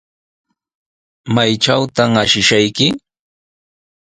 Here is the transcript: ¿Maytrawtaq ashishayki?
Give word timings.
¿Maytrawtaq 1.33 2.11
ashishayki? 2.23 2.87